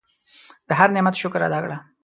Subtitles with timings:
[0.67, 1.77] د هر نعمت شکر ادا کړه.